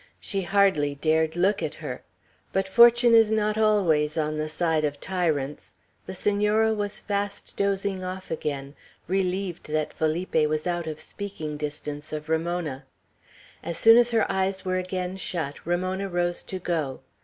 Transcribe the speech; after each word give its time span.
She 0.19 0.41
hardly 0.41 0.95
dared 0.95 1.35
look 1.35 1.61
at 1.61 1.75
her. 1.75 2.01
But 2.51 2.67
fortune 2.67 3.13
is 3.13 3.29
not 3.29 3.55
always 3.55 4.17
on 4.17 4.35
the 4.37 4.49
side 4.49 4.83
of 4.83 4.99
tyrants. 4.99 5.75
The 6.07 6.15
Senora 6.15 6.73
was 6.73 6.99
fast 7.01 7.55
dozing 7.55 8.03
off 8.03 8.31
again, 8.31 8.73
relieved 9.07 9.67
that 9.67 9.93
Felipe 9.93 10.33
was 10.33 10.65
out 10.65 10.87
of 10.87 10.99
speaking 10.99 11.55
distance 11.55 12.11
of 12.11 12.29
Ramona. 12.29 12.87
As 13.61 13.77
soon 13.77 13.95
as 13.97 14.09
her 14.09 14.25
eyes 14.27 14.65
were 14.65 14.77
again 14.77 15.17
shut, 15.17 15.63
Ramona 15.67 16.09
rose 16.09 16.41
to 16.45 16.57
go. 16.57 17.01